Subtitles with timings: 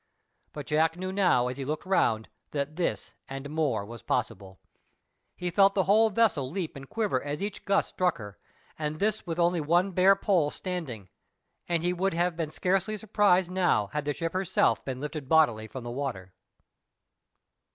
[0.51, 4.59] But Jack knew now as he looked round that this and more was possible.
[5.35, 8.39] He felt the whole vessel leap and quiver as each gust struck her,
[8.79, 11.09] and this with only one bare pole standing,
[11.69, 15.67] and he would have been scarcely surprised now had the ship herself been lifted bodily
[15.67, 16.33] from the water.